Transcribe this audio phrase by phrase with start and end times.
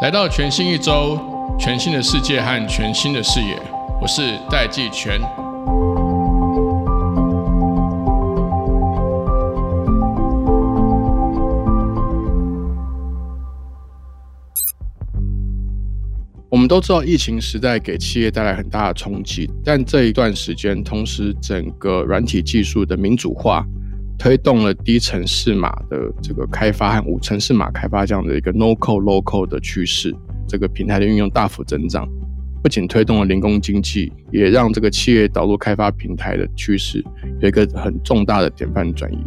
[0.00, 1.18] 来到全新一周，
[1.58, 3.60] 全新的世界和全新的视野，
[4.00, 5.20] 我是戴季全。
[16.50, 23.64] 我们都知道，疫情时代给企业带来很大的冲击，但这一段时间，同时整个软体技术的民主化，
[24.18, 30.12] 推动了低城市码的这个开发和五城市码开发这样的一个 no code low code 的趋势，
[30.48, 32.06] 这个平台的运用大幅增长，
[32.60, 37.02] 不仅推动了零工经济，也让这个企业导入开发平台的趋势
[37.40, 39.18] 有一个很重大的典范转移。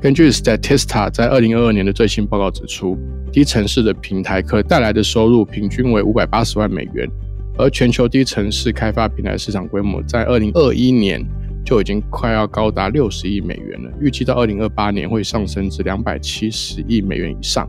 [0.00, 2.98] 根据 Statista 在二零二二年的最新报告指出，
[3.32, 7.08] 低城市的平台可带来的收入平均为五百八十万美元，
[7.56, 11.24] 而全球低城市开发平台市场规模在二零二一年
[11.64, 17.68] 就已经快要高达六十亿美元了，预计到二零二八年会上升至两百七十亿美元以上。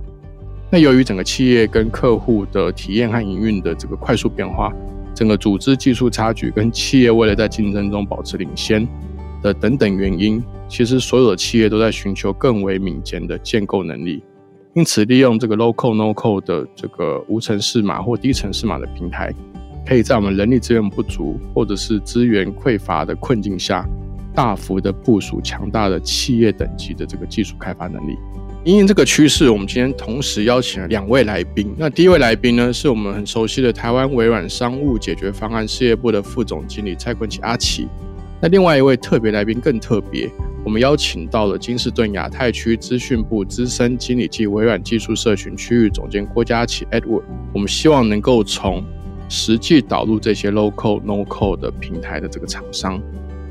[0.70, 4.74] 那由于整个企业跟客户的体验和营运的这个快速变化，
[5.14, 8.86] 整个组织技术差距跟企业为了在竞争中保持领先
[9.42, 10.44] 的等等原因。
[10.68, 14.24] 其实，所有的企业都在寻求更为敏捷的建构能力，
[14.74, 19.32] 因此，利用这个 low code no code 的这个无程式码或低程式码的平台，
[19.86, 23.88] 可以在我们人力资源不足或者是资源匮乏的困境下，
[24.34, 28.18] 大幅的部署强大的企业等级的这个技术开发能力。
[28.64, 31.72] 因应这个趋势，我们今天同时邀请了两位来宾。
[31.78, 37.88] 那第一位来宾呢，是我们很熟悉的台湾微软商务解决方案事业部的副总经理蔡坤奇阿奇。
[38.42, 40.28] 那另外一位特别来宾更特别。
[40.64, 47.22] 我们邀请到了金士顿亚太区资讯部资深经理及微软技术社群区域总监郭嘉琪 Edward。
[47.54, 48.84] 我们希望能够从
[49.28, 53.02] 实际导入这些 local no code 的平台的这个厂商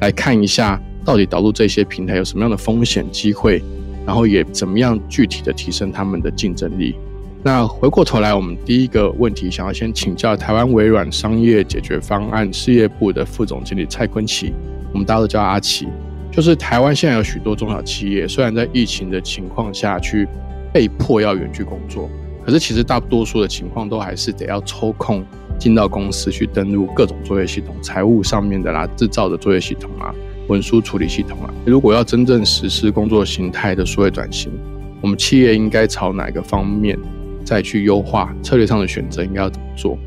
[0.01, 3.63] 来看一下，到底导入这些平台有什么样的风险机会，
[4.07, 6.95] 然后也怎么样具体的提升他们的竞争力。
[7.43, 14.55] 那回过头来，我们第一个问题想要先请教台湾微软商业解决方案事业部的副总经理蔡坤奇，
[14.93, 15.87] 我们大家都叫阿奇。
[16.33, 20.27] 就是台湾现在有许多中小企业，虽然在疫情的情况下去
[20.73, 22.11] 被迫要远距工作，
[22.45, 25.23] 可是其实大多数的情况都还是得要抽空
[25.65, 30.15] 进到公司去登录各种作业系统、财务上面的啦、制造的作业系统啊、
[30.47, 31.49] 文书处理系统啊。
[31.65, 34.53] 如果要真正实施工作形态的数位转型，
[35.01, 36.99] 我们企业应该朝哪个方面
[37.47, 39.99] 再去优化策略上的选择，应该要怎么做？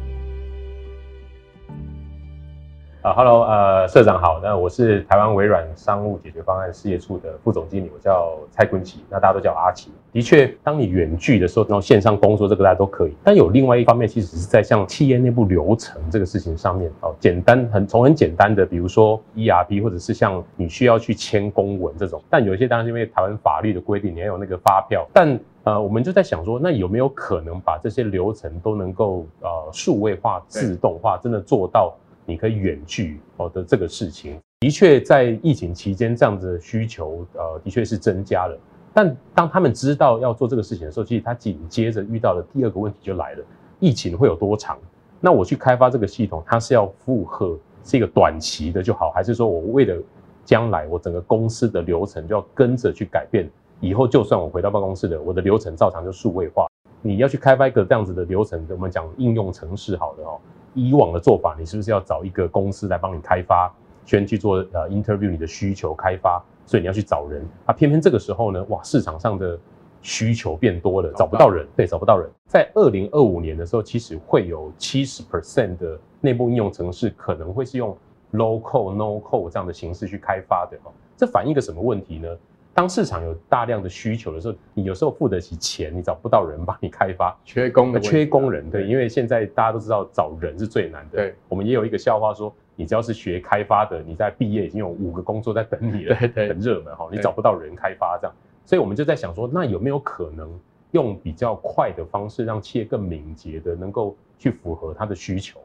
[3.07, 9.89] 啊，Hello，呃，社长好，那我是台湾微软商务解决方案事业处的副总经理，我叫蔡坤奇，那大家都叫阿奇。
[10.11, 13.13] 的确，当你远距的时候，然后线上工作，这个大家都可以。
[13.23, 22.21] 但有另外一方面，其实是在像企业内部流程这个事情上面，哦，简单很从很简单的，比如说 ERP，或者是像你需要去签公文这种。
[22.29, 25.07] 但有一些当然是因为台湾法律的规定，你要有那个发票。
[25.13, 31.95] 但呃，我们就在想说，那有没有可能把这些流程都能够呃数位化、自动化，真的做到？
[32.27, 38.59] 你可以远距哦的这个事情，的确在疫情期间这样子的需求，呃，的确是增加了。
[38.93, 43.43] 但当他们知道要做这个事情的时候，其实他紧接着遇到的第二个问题就来了：
[43.79, 44.77] 疫情会有多长？
[45.21, 49.95] 那我去开发这个系统，它是要负荷是一个短期的就好，还是说我为了
[50.43, 53.49] 将来我整个公司的流程就要跟着去改变？
[53.79, 56.67] 以后就算我回到办公室的，我的流程照常就数位化。
[57.01, 60.39] 你要去开发一个这样子的流程，我们讲应用程式好的哦。
[60.77, 63.73] 以往的做法，你是不是要找一个公司来帮你开发，
[64.05, 67.73] 先去做呃 interview 你的需求开发，所以你要去找人啊。
[67.73, 69.59] 偏偏这个时候呢，哇，市场上的
[70.03, 72.29] 需求变多了，找不到人，对，找不到人。
[72.45, 77.97] 在二零二五年的时候，其实会有七十 percent 的内部应用程式可能会是用
[78.33, 80.91] low code no code 这样的形式去开发的哦。
[81.17, 82.29] 这反映一个什么问题呢？
[82.77, 91.17] 当市场有大量的需求的时候，你有时候付得起钱，你找不到人帮你开发， 缺工，缺工人，对，因为现在大家都知道找人是最难的。
[91.17, 100.47] 对，我们也有一个笑话说，你只要是学开发的，你在毕业已经有五个工作在等你了， 对对，很热门哈，你找不到人开发这样，所以我们就在想说，那有没有可能
[100.91, 105.59] 用比较快的方式，让企业更敏捷的能够去符合它的需求？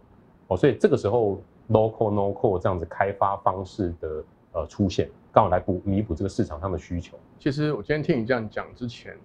[0.46, 1.38] 哦，所以这个时候
[1.68, 5.08] local no code 这样子开发方式的呃出现。
[5.32, 7.18] 刚好来补弥补这个市场上的需求。
[7.38, 9.16] 其实我今天听你这样讲之前，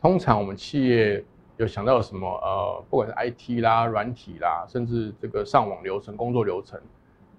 [0.00, 1.24] 通常我们企业
[1.56, 2.28] 有想到什么？
[2.28, 6.80] 呃，不管是 IT 啦、软体啦，甚至这个上网流程、工作流程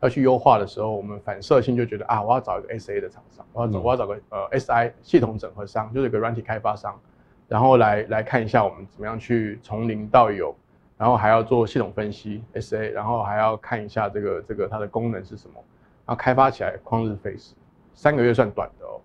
[0.02, 7.00] 要去优化的时候，我们反射性就觉得啊，我要找一个 SA 的厂商，我要找我要找个呃 SI 系统整合商，就是一个软体开发商，
[7.48, 10.54] 然后来来看一下我们怎么样去从零到有，
[10.98, 15.64] 然后还要做系统分析 SA，然后还要看一下这个这个它的功能是什么，
[16.10, 17.54] 然后开发起来旷日费时。
[17.94, 19.00] 三个月算短的哦，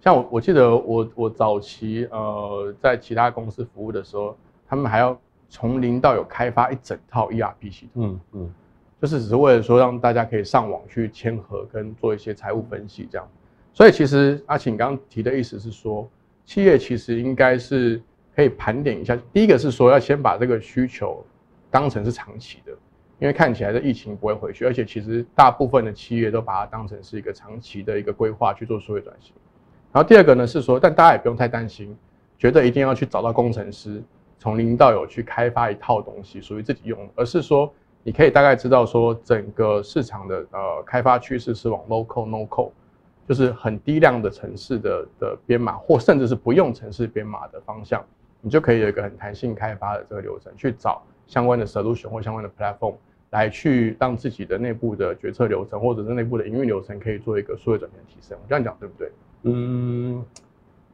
[0.00, 4.34] 像我我记得我我早期呃在其他公司服务的时候，
[4.66, 8.54] 他们还要从零到有开发一整套 ERP 系统，嗯嗯，
[9.02, 13.28] 就是只是为了说让大家可以上网去签合跟做一些财务分析这样。
[13.74, 16.08] 所以其实阿晴刚刚提的意思是说，
[16.46, 18.00] 企业其实应该是
[18.34, 21.22] 可以盘点一下，第一个是说要先把这个需求
[21.70, 22.72] 当成是长期的。
[23.18, 29.34] 因为看起来这疫情不会回去，而且其实大部分的企业都把它当成是一个长期的一个规划去做数位转型。
[29.92, 31.96] 然后第二个呢是说，但大家也不用太担心，
[32.38, 34.00] 觉得一定要去找到工程师
[34.38, 37.72] 从零到有去开发一套东西属于自己用，而是说
[38.04, 42.70] 你可以大概知道说整个市场的呃开发趋势是往 local no code，
[43.26, 48.04] 就是很低量的城市的的编码，或甚至是不用城市编码的方向，
[48.40, 52.94] 你就可以有一个很弹性开发的这个流程去找相关的 solution 或相关的 platform。
[53.30, 58.36] 来去让自己的内部的决策流程，或者是内部的营运流程，可以做一个数位转型提升。
[58.40, 59.10] 我这样讲对不对？
[59.42, 60.24] 嗯，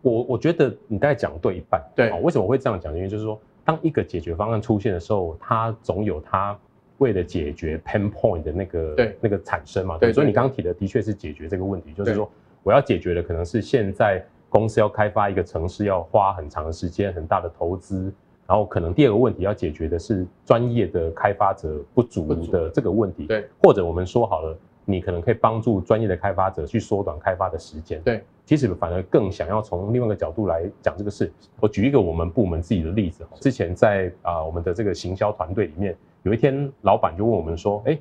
[0.03, 1.81] 我我觉得你大概讲对一半。
[1.95, 2.95] 对，为什么会这样讲？
[2.97, 6.59] 因为就是说，当一个解决方案出现的时候，它总有它
[6.99, 9.97] 为了解决 pain point 的那个对那个产生嘛。
[9.99, 12.29] 对，所以你刚刚提的的确是解决这个问题，就是说
[12.63, 18.13] 我要解决的可能是现在公司要开发一个城市要花很长的时间、很大的投资。
[18.47, 24.55] 然后可能第二个问题要解决的是专业的开发者不足的这个问题，对，或者我们说好了，
[24.85, 31.33] 你可能可以帮助专业的开发者去缩短开发的时间，对，其实反而更想要从另外一个角度来讲这个事。
[31.59, 37.99] 我举一个我们部门自己的例子，之前在啊我们的这个行销团队里面，有一天老板就问我们说，哎，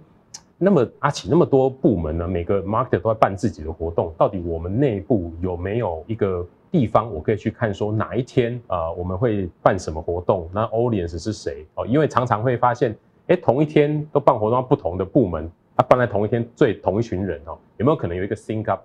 [0.57, 6.45] 那么阿奇那么多部门呢，每个 market 都在办自己的活动，到底我们内部有没有一个？
[6.73, 10.49] 地方我可以去看，说哪一天啊我们会办什么活动？
[10.51, 11.63] 那 audience 是谁？
[11.75, 12.95] 哦，因为常常会发现，
[13.27, 15.47] 哎，同一天都办活动，不同的部门，
[15.77, 18.81] 它办在同一天，最同一群人哦，有没有可能有一个 sync up？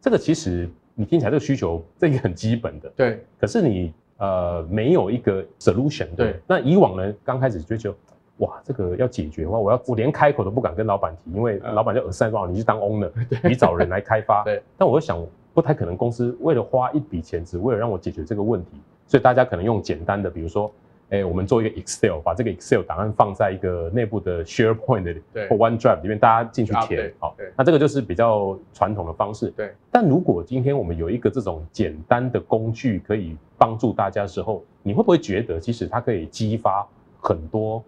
[0.00, 3.22] 这个其实你听起来这个需求，这个很基本的，对。
[3.38, 6.40] 可是你呃没有一个 solution，对。
[6.46, 7.94] 那以往呢，刚开始追求，
[8.38, 13.10] 哇，这个要解决的话，我要我连开口都不敢跟老板提，因为老板就耳塞说，你是当 owner，
[13.46, 14.42] 你找人来开发。
[14.48, 14.62] 对。
[14.78, 15.22] 但我想。
[15.56, 18.72] 不太可能，公司为了花一笔钱，只为了让我解决这个问题，
[19.06, 20.70] 所以大家可能用简单的，比如说，
[21.08, 25.18] 哎，我们做一个 Excel，把这个 Excel 档案放在一个内部的 SharePoint
[25.48, 29.48] 或 OneDrive 里面，大家进去填，好，那这个就是比较传统的方式。
[29.56, 29.72] 对。
[29.90, 36.86] 但如果今天我们有一个这种简单的工具可以帮助大家的时候，你会不会觉得，其实它可以激发
[37.18, 37.82] 很多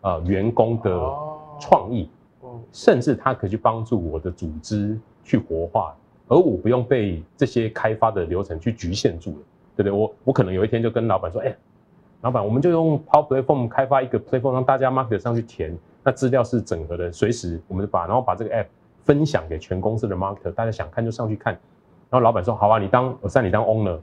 [0.00, 0.98] 呃员工的
[1.60, 2.08] 创意，
[2.72, 5.94] 甚至它可以去帮助我的组织去活化？
[6.32, 9.36] 而我不用被这些开发的流程去局限住了，
[9.76, 9.92] 对不对？
[9.92, 11.54] 我我可能有一天就跟老板说，哎，
[12.22, 18.64] 老板，我们就用 Power Platform 开发一个 Platform，让大家 Market 上去填，那资料是整合的，随时我们就把，然后把这个 App
[19.04, 21.52] 分享给全公司的 Market，大家想看就上去看。
[22.08, 23.98] 然后老板说，好啊，你当我在你当 Owner，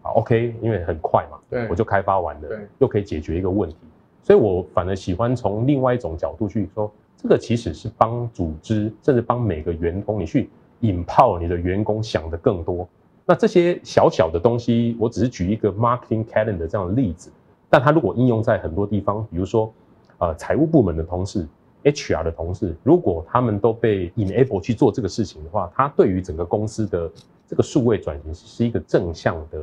[0.00, 3.76] 好 OK，因为很快嘛，对，我就开发完了，对，又可以解决一个问题。
[4.22, 10.48] 所以我反而喜欢从另外一种角度去说，这个其实是帮组织，甚至帮每个员工你去。
[10.80, 12.88] 引爆你的员工想的更多，
[13.24, 17.30] 那这些小小的东西，我只是举一个 marketing calendar 这样的例子，
[17.68, 19.72] 但它如果应用在很多地方，比如说，
[20.18, 21.46] 呃，财务部门的同事
[21.84, 27.10] ，HR 的同事，如果他们都被 enable 去做这个事情的话，它对于整个公司的
[27.48, 29.58] 这个数位转型是一个正向的。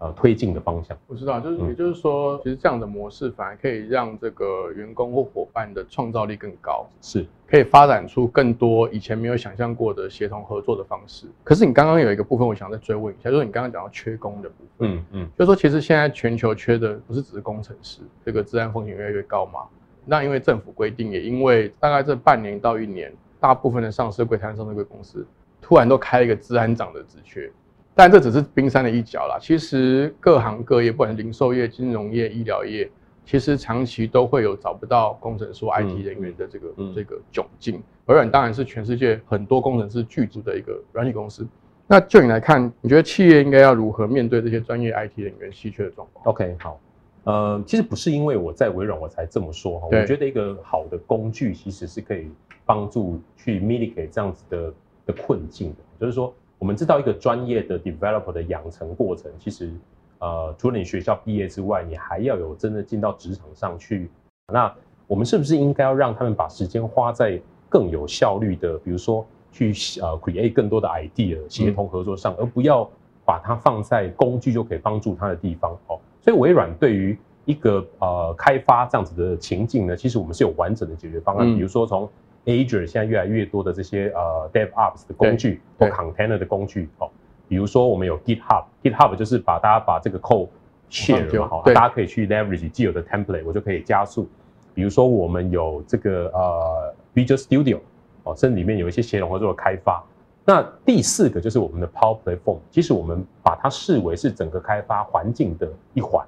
[0.00, 11.26] 呃，推进的方向，我知道，就是也就是说，其实这样的模式反而可以让这个员工或伙伴的创造力更高，是可以发展出更多以前没有想象过的协同合作的方式。
[11.44, 19.64] 可是你刚刚有一个部分，我想再追问一下，就是你刚刚讲到缺工的部分，嗯嗯，就是说其实现在全球缺的不是只是工程师，这个治安风险越来越高嘛。
[20.06, 25.26] 那因为政府规定，也因为大概这半年到一年，大部分的上市柜、台上市柜公司
[25.60, 27.52] 突然都开了一个治安长的职缺。
[27.94, 29.38] 但这只是冰山的一角啦。
[29.40, 32.90] 其实各行各业，不管零售业、金融业、医疗业，
[33.26, 37.82] 其实长期都会有找不到工程师、IT 人员的这个这个窘境。
[38.06, 41.46] 微软当然是全世界很多工程师聚集的一个软体公司。
[41.86, 46.80] 那就你来看，你觉得企业应该要如何面对这些专业 IT 人员稀缺的状况？OK，好，
[47.24, 49.88] 呃，其实不是因为我在微软我才这么说哈。
[49.90, 52.30] 我觉得一个好的工具其实是可以
[52.64, 54.72] 帮助去 mitigate 这样子的
[55.06, 56.32] 的困境的，就是说。
[56.60, 59.72] 我们知道一个专业的 developer 的养成过程，其实，
[60.18, 64.10] 呃，除了你学校毕业之外，你还要有真的进到职场上去。
[64.52, 64.70] 那
[65.06, 67.40] 我们是不是应该要让他们把时间花在
[67.70, 72.86] 更有效率的，比如说去呃 create 更多的 idea 协同合作上，而不要
[73.24, 75.72] 把它放在工具就可以帮助他的地方？
[75.86, 82.06] 哦，所以微软对于一个呃开发这样子的情境呢，其实我们是有完整的解决方案，比如说从
[82.44, 87.10] Azure 现在越来越多的这些呃 DevOps 的工具或 Container 的工具，哦，
[87.48, 90.48] 比如说我们有 GitHub，GitHub 就是把大家把这个 code
[90.90, 94.28] share 嘛，好，大家可以去 leverage 既有的 template，我就可以加速。
[94.74, 97.78] 比如说我们有这个呃 Visual Studio，
[98.22, 100.02] 哦，甚至里面有一些协同合作的开发。
[100.44, 106.26] 那第四个就是我们的 Power Platform，其实我们把它视为是整个开发环境的一环。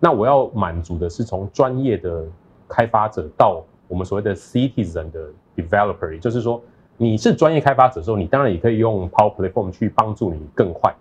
[0.00, 2.26] 那我要满足的是从专业的
[2.68, 6.62] 开发者到我们所谓的 Citizen 的 Developer，也就是说
[6.96, 10.94] 你是专业开发者的时候，你当然也可以用 Power Platform 去帮助你更快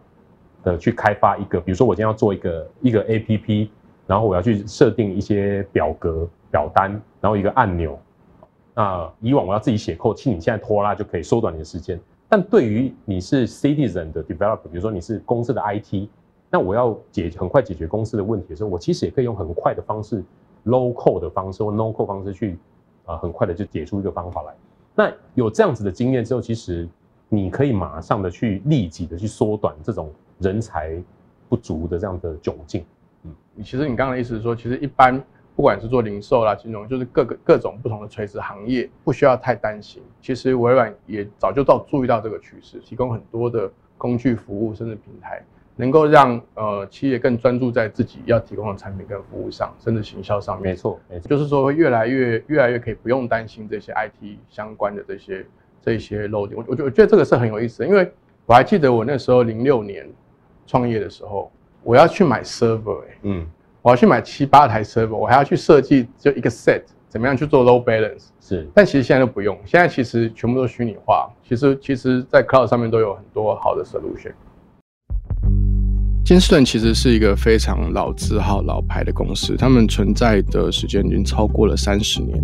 [0.63, 3.70] 的去开发一个，比如说我今天要做一个一个 APP，
[4.08, 6.27] 然后我要去设定一些表格。
[6.51, 6.91] 表单，
[7.22, 7.98] 然后一个按钮，
[8.74, 11.98] 那以往我要自己写扣，其实你现在拖拉就可以缩短你的时间。
[12.27, 16.10] 但对于你是 citizen 的 developer，比如说你是公司的 IT，
[16.50, 20.22] 那我要解很快解决公司的问题的时候，我其实也可以用很快的方式
[20.65, 22.60] ，low code 的方式或 no code 方式去，
[23.05, 24.53] 啊，很快的就解出一个方法来。
[24.96, 26.88] 那有这样子的经验之后，其实
[27.29, 31.01] 你可以马上的去立即的去缩短这种人才
[31.48, 32.86] 不足的这样的窘境。
[33.24, 35.22] 嗯，其实你刚刚的意思是说，其实一般。
[35.53, 40.01] 不管是做零售啦、金融，就是各个各种不同的垂直行业，不需要太担心。
[40.22, 45.43] 其实微软也早就到注意到这个趋势，提供很多的工具、服务甚至平台，
[45.82, 50.70] 能够让呃企业更专注在自己要提供的产品跟服务上，甚至行销上面。
[50.70, 55.44] 没错，没错，就是说会越来越越来越可以不用担心这些 IT 相关的这些
[55.82, 56.56] 这些漏点。
[56.56, 58.12] 我我觉我觉得这个是很有意思的，因为
[58.46, 60.08] 我还记得我那时候零六年
[60.68, 63.48] 创业的时候，我要去买 server，嗯。
[63.84, 68.28] 我要去买七八台 server，我还要去设计就一个 set，怎么样去做 load balance？
[68.40, 71.28] 是，但其实现在都不用，现在其实全部都虚拟化。
[71.42, 74.34] 其实，其实，在 cloud 上面都有很多好的 solution。
[76.24, 82.42] 金士顿其实是一个非常老字号、老牌的公司，他们存在的时间已经超过了三十年。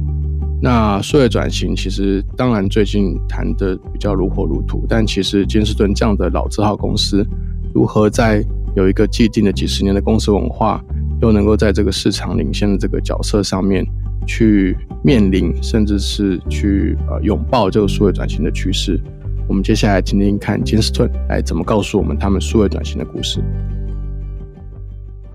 [0.61, 7.25] 那数位转型其实当然最近谈的比较如火如荼，但其实金士顿这样的老字号公司，
[7.73, 8.43] 如何在
[8.75, 10.83] 有一个既定的几十年的公司文化？
[11.19, 13.83] 又能够在这个市场领先的这个角色上面
[14.27, 18.99] 去面临，甚至是去呃拥抱这个数位转型的趋势。
[19.47, 23.39] 我们接下来听听看金斯顿来怎么告诉我们他们数位转型的故事。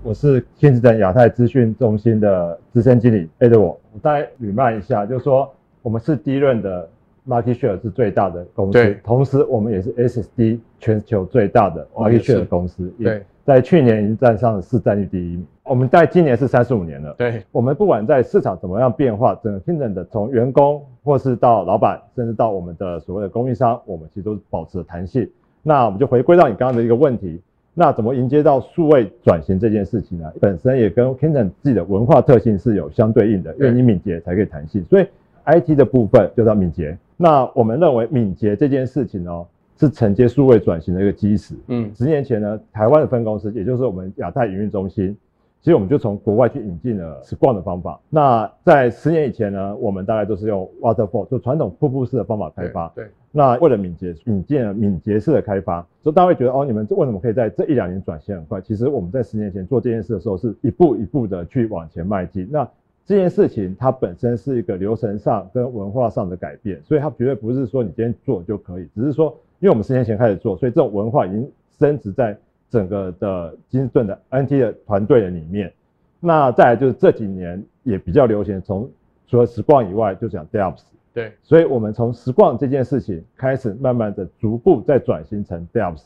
[0.03, 3.59] 我是金斯顿亚太资讯中心的资深经理 Edward。
[3.59, 5.51] 我再捋慢一下，就是说
[5.81, 6.87] 我们是第一轮的
[7.27, 12.93] market share 是最大的公司，同时我们也是 SSD 全球最大的 market share 公司。
[13.01, 13.23] 对。
[13.45, 17.13] 在去年已经站上了市占率第一名，我们在今年是三十五年了。
[17.17, 25.29] 对，我们不管在市场怎么样变化，整个 Kingdom 的从员工或是到老板，甚至到我们的所谓的供应商，我们其实都保持了弹性。
[25.61, 27.41] 那我们就回归到你刚刚的一个问题，
[27.73, 30.31] 那怎么迎接到数位转型这件事情呢？
[30.39, 35.05] 本身也跟 Kingdom 自己的文化特性是有相对应的，因为你敏捷才可以弹性，所以
[35.45, 36.97] IT 的部分就叫敏捷。
[37.17, 39.45] 那我们认为敏捷这件事情哦。
[39.83, 41.55] 是承接数位转型的一个基石。
[41.67, 45.13] 嗯，十年前呢，台湾的分公司，也就是我们亚太营运中心，
[45.59, 47.99] 其实我们就从国外去引进了 Scrum 的方法。
[48.09, 52.89] 那在十年以前呢，我们大概都是用 Waterfall，就传统瀑布式的方法开发。
[52.95, 53.07] 对。
[53.35, 55.85] 那为了敏捷，引进了敏捷式的开发。
[56.01, 58.61] 所以大家会觉得，哦，你们为什么可以在这一两年转型很快？
[58.61, 62.47] 其实我们在十年前做这件事的时候，是一步一步的去往前迈进。
[62.49, 62.65] 那
[63.05, 69.35] 这件事情它本身是一个流程上跟文化上的改变，所以它绝对不是说你今天做就可以，只是说。
[69.63, 72.37] 因为我们十年前开始做，所以这种文化已经升值在
[72.69, 75.71] 整个的金士顿的 NT 的团队的里面。
[76.19, 78.91] 那再来就是这几年也比较流行，从
[79.25, 80.81] 除了时光以外，就讲 DevOps。
[81.13, 86.03] 对，所以我们从时光这件事情开始，慢慢的逐步在转型成 DevOps。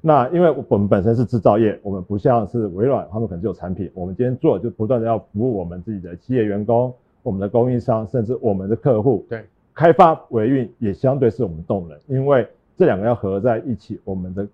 [0.00, 3.88] 那因为我们本身是制造业，我们不像是微软，他们可能就有产品。
[3.94, 9.24] 我们今天做就不断的要服务我们自己的企业员工、我们的供应商，甚至我们的客户。
[9.30, 9.44] 对，
[9.74, 12.44] 开发维运也相对是我们动能，因为。
[12.76, 14.46] 这两个要合在一起，我们的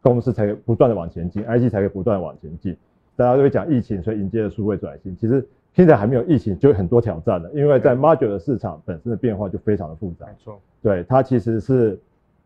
[0.00, 2.76] 公司才不断的往前进，IT 才可以不断的往前进。
[3.16, 5.16] 大家都会讲疫情，所以迎接了数位转型。
[5.16, 10.26] 其实现在还没有疫情，就有很多挑战了，因为在 Module 的市场本身的变化就非常的复杂。
[10.26, 11.98] 没错，对它其实是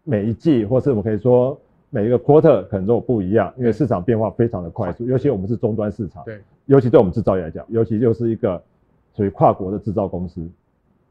[0.04, 1.58] 每一季，或是我们可以说
[1.90, 5.04] 每一个 Quarter 可能都有不一样，因为市场变化非常的快速。
[5.06, 8.62] 尤其我们是终端市场，对，尤其对我们制造业来讲，尤其又是一个
[9.14, 10.48] 属于跨国的制造公司。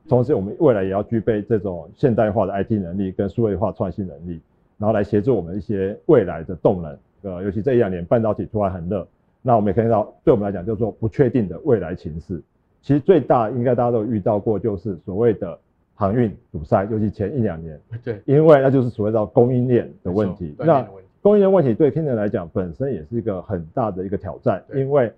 [0.09, 4.41] 同时，我们未来也要具备这种现代化的 IT 能力跟数位化创新能力，
[4.77, 6.97] 然后来协助我们一些未来的动能。
[7.21, 9.07] 呃，尤其这一两年半导体突然很热，
[9.41, 12.41] 那我们也看到，对我们来讲叫做不确定的未来情势。
[12.81, 15.57] 其实最大应该大家都遇到过，就是所谓的
[15.95, 17.79] 航运堵塞，尤其前一两年。
[18.03, 20.55] 对，因为那就是所谓的供应链的问题。
[20.57, 20.87] 那
[21.21, 25.11] 供应链问题对 Kingdom 来讲，本身也是一个很大的一个挑战，因为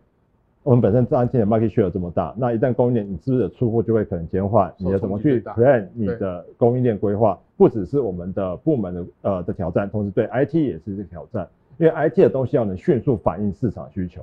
[0.63, 4.71] 我们本身当今的 market share 这么大，那一旦供应链你是不是的出货就会可能减缓？
[4.77, 7.39] 你要怎么去 plan 你的供应链规划？
[7.57, 14.21] 不只是我们的部门的呃的挑战，同时对 IT 也是一个挑战，因为 IT 的东西要能迅速反映市场需求。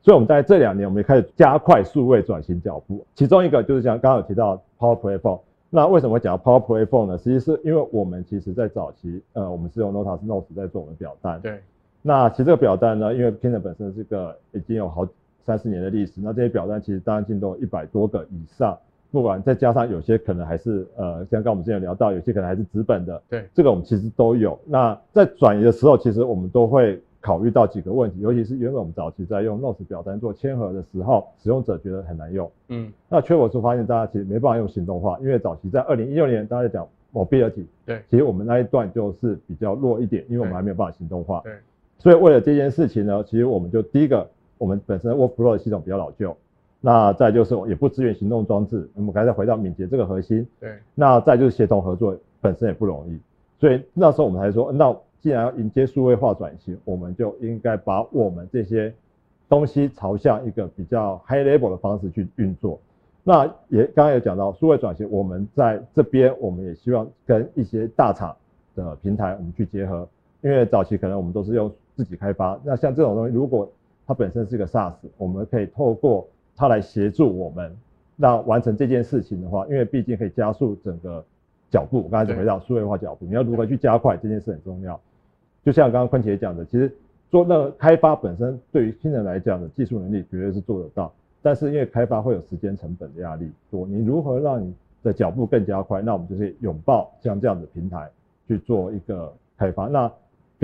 [0.00, 3.04] 所以我们在这两年，我们也开始加快数位转型脚步。
[3.14, 5.40] 其中一个就是像刚刚有提到 Power Platform。
[5.70, 7.18] 那为什么会讲到 Power Platform 呢？
[7.18, 11.40] 实际是因为我们其实在早期，呃，我们是用 Notas Notes 在做我们的表单。
[11.40, 11.58] 对。
[12.00, 15.06] 那其实这个表单呢，因为 Kindle 本身是个已经有好
[15.44, 18.78] 三四年的历史，那这些表单其实当然进都有一百多个以上，
[19.10, 23.22] 不管再加上有些可能还是呃，像刚我们之前聊到，有些可能还是纸本的。
[23.28, 23.44] 对。
[23.52, 24.58] 这个我们其实都有。
[24.64, 27.00] 那在转移的时候，其实我们都会。
[27.24, 32.50] 考虑到几个问题，尤其是原本我们早期在用 Notes 表单做签合的时候，使用者觉得很难用。
[32.68, 41.40] 嗯，那缺我是发现大家其实没办法用行动化，因为早期在二零一六年大家讲 Mobility，对，其实我们那一段就是比较弱一点，因为我们还没有办法行动化。
[41.44, 41.54] 对，
[41.98, 46.36] 所以为了这件事情呢，其实我们就第一个，我们本身 Workflow 的系统比较老旧，
[46.80, 50.46] 那再就是也不支援行动装置，我们还是回到敏捷这个核心。
[50.60, 53.18] 对，那再就是协同合作本身也不容易，
[53.58, 54.96] 所以那时候我们才说那。
[55.24, 58.92] 既然要迎接数位化转型，我们就应该把我们这些
[59.48, 62.78] 东西朝向一个比较 high level 的方式去运作。
[63.22, 68.36] 那也刚刚有讲到数位转型，我们在这边我们也希望跟一些大厂
[68.76, 70.06] 的平台我们去结合，
[70.42, 73.66] 因为早期可能我们都是用自己开发，那像这种东西，如果
[74.06, 77.74] 它本身是个 SaaS，我们可以透过它来协助我们，
[78.16, 81.24] 那完成这件事情的话，因为毕竟可以加速整个
[81.70, 82.02] 脚步。
[82.02, 85.00] 我刚才就回到数位化脚步，你要如何去加快这件事很重要。
[85.64, 86.92] 就像刚刚坤姐讲的，其实
[87.30, 96.02] 做那个开发本身对于新人来讲的技术能力绝对是做得到，但是因为开发会有时间成本的压力多，你如何让你的脚步更加快？
[96.02, 98.08] 那我们就是拥抱像这样的平台
[98.46, 99.86] 去做一个开发。
[99.86, 100.12] 那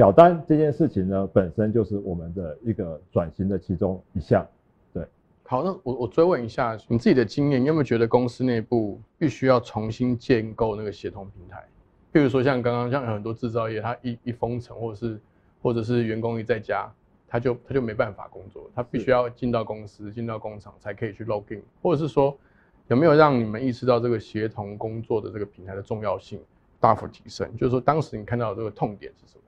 [0.01, 4.49] 表单这件事情呢，本身就是我们的一个转型的其中一项。
[4.95, 5.07] 对，
[5.43, 11.63] 好，那我我追问一下，你自己的经验，你有没有觉得公司内部必须要重新建构那个协同平台？
[12.15, 15.21] 譬如说，像刚刚像很多制造业，它一一封城，或者是
[15.61, 16.91] 或者是员工一在家，
[17.29, 22.35] 他就他就没办法工作，他必须要进到公司、进到工厂才可以去 login，或者是说
[22.89, 26.41] 有没有让你们意识到这个协同工作的这个平台的重要性
[26.81, 27.55] 大幅提升？
[27.59, 29.43] 就是说，当时你看到的这个痛点是什么？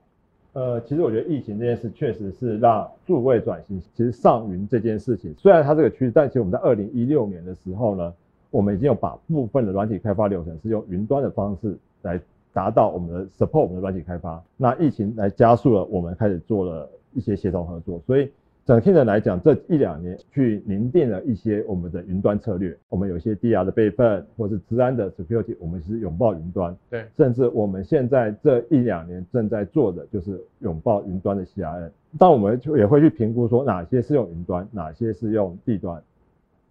[0.53, 8.13] 呃，其实我觉得疫情这件事确实是让数位转型，其实上云这件事情，虽然它这个趋势，但其实我们在二零一六年的时候呢，
[8.51, 12.19] 我们已经有把部分的软体开发流程是用云端的方式来。
[12.55, 18.31] 达到我们的 support 我们的软体开发，那疫情来加速了，我们开始做了一些协同合作，所以
[18.65, 36.01] 整体的来讲，这一两年去凝定了一些我们的云端策略，我们有些 DR 的备份，或是治安的 security，我们是拥抱云端，对，甚至我们现在这一两年正在做的就是拥抱云端的 CRM，但我们就也会去评估说哪些是用云端，哪些是用地端，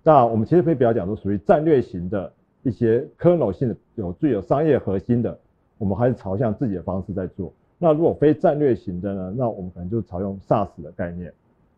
[0.03, 5.39] 那我们其实可以比较讲说，属于战略型的一些 kernel 性的有具有商业核心的。
[5.79, 7.53] 我们还是朝向自己的方式在做。
[7.77, 9.35] 那如果非战略型的呢？
[9.37, 11.33] 那我们可能就朝用 SaaS 的概念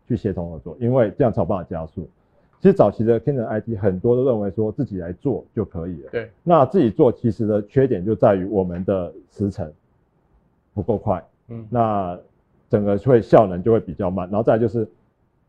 [0.07, 2.09] 去协同合作，因为这样才有办法加速。
[2.61, 6.11] 其实早期的 Kindle IT 很多都认为说自己来做就可以了。
[6.11, 6.31] 对。
[6.43, 9.71] 那自己做其实的缺点就在于我们的时程
[10.73, 11.23] 不够快。
[11.49, 11.67] 嗯。
[11.69, 12.19] 那
[12.71, 14.29] 整个会效能就会比较慢。
[14.31, 14.89] 然后再就是，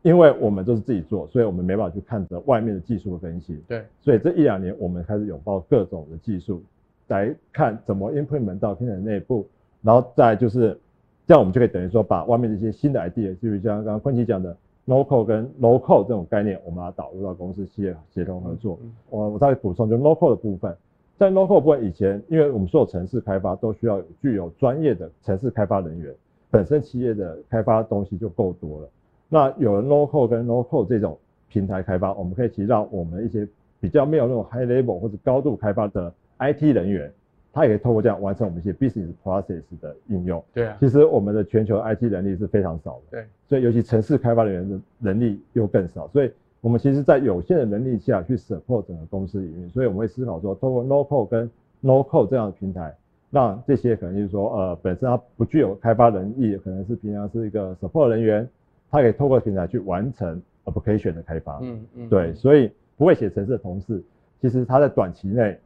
[0.02, 3.58] 因为我们都是自己做，所以我们没办法去看着外面的技术的分析。
[3.66, 3.84] 对。
[4.02, 6.62] 所以这一两年我们开始拥抱各种的技术。
[7.08, 9.46] 来看怎么 implement 到天的内部，
[9.80, 10.76] 然后再就是
[11.26, 18.78] 这样，我们就可以等于说把外面的一些新的 idea，就是像刚刚坤奇讲的 local 跟 local 这种概念，我们把它导入到公司企业协同合作。
[19.10, 20.76] 我我再补充，就 local 的部分，
[21.18, 26.14] 在 local 部分以前，因为我们所有城市开发都需要具有专业的城市开发人员，
[26.50, 28.88] 本身企业的开发东西就够多了。
[29.28, 33.48] 那有了 local 跟 local 这种平台开发，我们可以提到我们一些
[33.80, 36.12] 比较没有那种 high level 或者高度开发的。
[36.38, 37.10] IT 人员，
[37.56, 40.44] 他也可以透过这样完成我们一些 business process 的应用。
[40.52, 43.12] 对啊，其实我们的全球 IT 能力是非常少的。
[43.12, 49.70] 对，所以尤其城市开发人员的能力又更少，所以我们其实在有限的能力下去 support 整个公司营运。
[49.70, 51.50] 所以我们会思考说，通过 local 跟
[51.82, 52.94] local 这样的平台，
[53.30, 58.46] 让这些可能就是说，呃，本身它不具有开发能力，可能是平常是一个 support 人员，
[58.90, 61.58] 他可以透过平台去完成 application 的开发。
[61.62, 62.08] 嗯嗯。
[62.10, 64.02] 对，所以不会写程式的同事，
[64.42, 65.58] 其实他在短期内。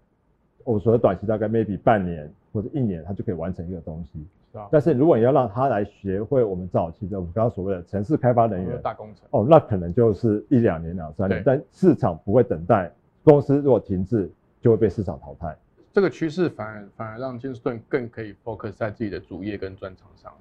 [0.65, 4.25] 我所谓短期大概 maybe 半年或者一年，他就可以完成一个东西。
[4.53, 4.69] 是啊。
[4.71, 11.43] 但是如果你要让他来学会我们早期的我们刚刚所谓的城市开发人员大工程哦，那可能就是一两年两三年。
[11.45, 12.91] 但市场不会等待，
[13.23, 15.57] 公司如果停滞，就会被市场淘汰。
[15.93, 20.33] 这个趋势反而反而让金士顿更可以 focus 在自己的主业跟专长上。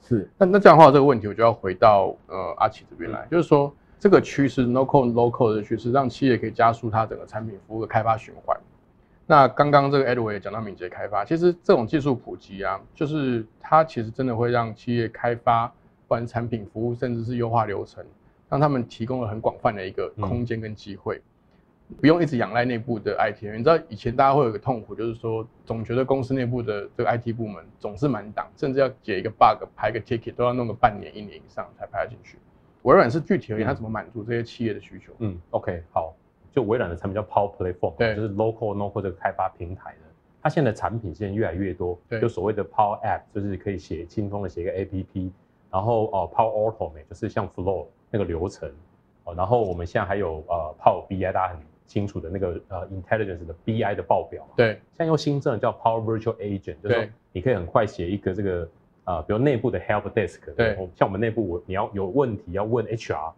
[0.00, 0.28] 是。
[0.38, 8.56] 那那这样的话，这个问题我就要回到呃阿奇这边来，就是说这个趋势 local local 的趋势，让企业可以加速它整个产品服务的开发循环。
[9.26, 15.74] 那刚刚这个 Edward 也讲到敏捷开发，其实这种技术普及啊，就是它其实真的会让企业开发，不
[16.08, 18.04] 管产品服务，甚至是优化流程，
[18.50, 21.22] 让他们提供了很广泛的一个空间跟机会，
[22.00, 23.44] 不用一直仰赖内部的 IT。
[23.52, 32.38] 你知道以前大家会有一个痛苦，就是说总觉得公司内部的这个 IT 部门总是满档，甚至要解一个 bug、排个 ticket 都要弄个半年、一年以上才排得进去。
[32.82, 35.12] 微软是具体而言，它怎么满足这些企业的需求？
[35.20, 36.12] 嗯，OK，好，
[36.52, 38.14] 就微软的产品叫 Power Platform，对。
[38.14, 39.98] 就是 local no code 这个开发平台的。
[40.42, 42.20] 它现在产品现在越来越多，对。
[42.20, 45.30] 就所谓的 Power App，就是可以写轻松的写一个 APP，
[45.70, 48.70] 然后哦 Power Automate 就是像 Flow 那个流程，
[49.24, 54.68] 哦，然后我们现在还有呃 Power BI，大家很清楚的那个呃 Intelligence 的 BI 的报表嘛，对。
[54.68, 58.68] 现在又新增了叫 Power Virtual Agent，就是说你可以很快写一个这个
[59.04, 60.76] 呃，比如内部的 Help Desk，对。
[60.78, 63.32] 我像我们内部我你要有问题要问 HR，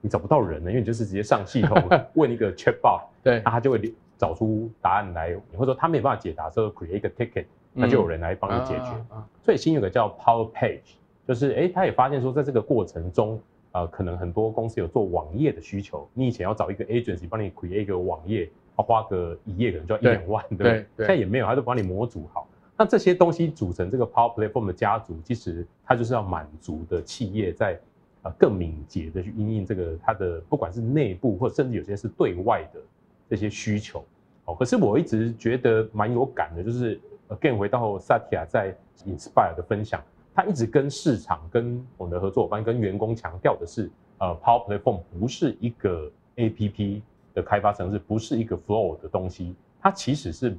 [0.00, 1.76] 你找不到人呢，因为你就是直接上系统
[2.14, 8.84] 问一个 Chatbot，对那他就会找出答案来，或者说他没办法解答，之后 create 一个 ticket，那就有人来帮你解决。
[8.84, 10.94] 啊啊啊所以新有个叫 Power Page，
[11.26, 13.40] 就是哎，他也发现说，在这个过程中，
[13.72, 20.86] 呃，可能很多公司有做网页的需求，你以前要找一个 agency 帮你 create 一个网页，要花个一页可能就要一两万，对不对对？
[20.96, 22.46] 对现在也没有，他就帮你模组好。
[22.76, 27.78] 那这些东西组成这个 Power Platform 的家族，其实它就是要满足的企业在
[28.22, 32.80] 呃更敏捷的去应应这个它的不管是内部或甚至有些是对外的
[33.28, 34.04] 这些需求。
[34.46, 38.74] 哦，可是我一直觉得蛮有感的，就是 again 回到 Satya 在
[39.06, 40.02] Inspire 的分享，
[40.34, 47.02] 他一直跟市场、跟我们的合作伙伴、跟员工强调的是，呃，Power Platform 不是一个 APP
[47.34, 50.56] 的开发程式，不是一个 Flow 的东西，它其实是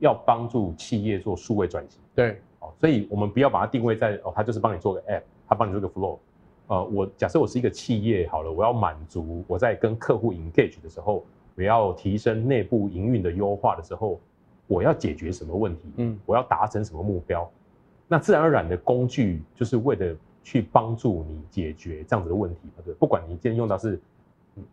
[0.00, 2.00] 要帮助企业做数位转型。
[2.14, 6.18] 对哦，所以我们不要把它定位在哦，它就是帮你做个 App，它帮你做个 Flow。
[6.70, 14.20] 呃，我假设我是一个企业好了，我要满足我在跟客户 engage 的时候，我要提升内部营运的优化的时候，
[14.68, 15.90] 我要解决什么问题？
[15.96, 17.50] 嗯我要达成什么目标？
[18.06, 24.00] 那自然而然的工具就是为了去帮助你解决这样子的问题，对不管你今天用到是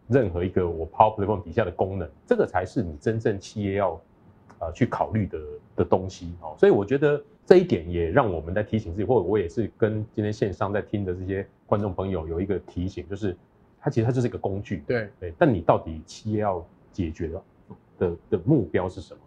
[0.07, 3.99] 任何一个我 Power Platform 底下的功能，这个才是你真正企业要
[4.59, 5.39] 呃去考虑的
[5.77, 6.53] 的东西哦。
[6.59, 13.37] 所以我觉得这一点也让我们在提醒自己，或者我也是跟今天线上在听的这些观众朋友有一个提醒，就是
[13.79, 17.43] 它其实它就是一个工具，对对，但你到底企业要解决的
[17.99, 19.19] 的的目标是什么？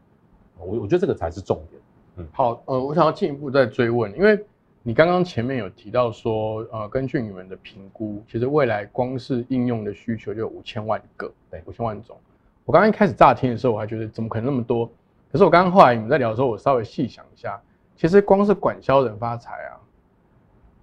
[0.58, 1.80] 我我觉得这个才是重点。
[2.16, 4.44] 嗯好，呃，我想要进一步再追问，因为
[4.82, 12.16] 你刚刚前面有提到说，呃，根据你们的评估，其实未来光是应用的需求就有五千万个，对五千万种。
[12.64, 14.90] 我刚刚一开始乍听的时候，我还觉得怎么可能那么多？
[15.32, 17.60] 可是我刚刚后来你们在聊的时候，我稍微细想一下，
[17.96, 19.79] 其实光是管销人发财啊，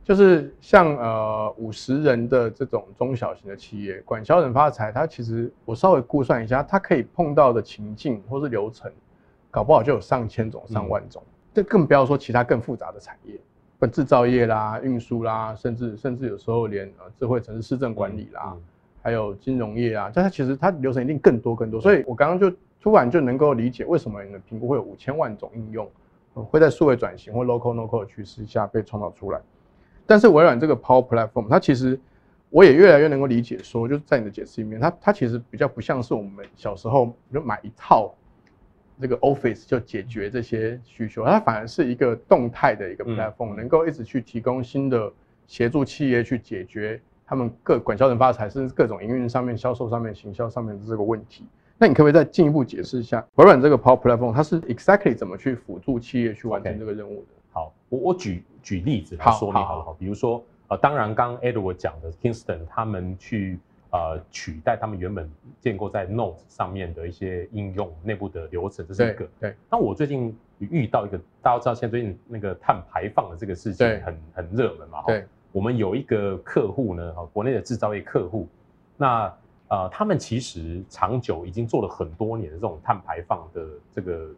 [0.08, 8.90] 就是像呃五十人的这种中小型的企业，管销人发财，它其实我稍微估算一下，它可以碰到的情境或是流程，
[9.52, 11.22] 搞不好就有上千种、上万种。
[11.54, 13.38] 这更不要说其他更复杂的产业，
[13.78, 18.64] 本制造业啦、运输啦，甚至甚至有时候连呃智慧城市市政管理啦，嗯
[19.04, 21.82] 还有金融业啊，但它其实它流程一定更多更多。
[21.82, 25.86] 所以我刚刚就突然就能够理解为什么你的评估会有五千万种应用，
[26.36, 29.42] 呃会在数位转型或 local local 的趋势下被创造出来。
[30.08, 32.00] 但是微软这个 Power Platform，它其实
[32.50, 38.16] 我也越来越能够理解说，就是在你的解释里面，它它其实比较不像是我们小时候就买一套
[39.02, 45.12] 这个 Office 就解决这些需求，它反而是一个动态的一个嗯 platform，、能够一直去提供新的
[45.46, 51.46] 协助企业去解决他们各管销人发财，甚至各种营运上面、销售上面、行销上面的这个问题。
[51.78, 57.28] 那你可不可以再进一步解释一下微软这个 Power Platform 它是 exactly 怎么去辅助企业去完成这个任务的？
[57.52, 63.58] 好，我我举举例子来好好说明好了哈，比如说呃，当然刚刚 Edward 讲的 Kingston 他们去
[63.92, 69.26] 呃取代他们原本建构在 Note 上面的一些应用内部的流程，这是一个。
[69.40, 69.56] 对。
[69.72, 75.06] 那我最近遇到一个，大家知道现在最近那个碳排放的这个事情很很热门嘛，哈。
[75.08, 78.50] 对，我们有一个客户呢，哈，国内的制造业客户，
[78.98, 79.34] 那
[79.70, 84.30] 呃，他们其实长久已经做了很多年的这种碳排放的这个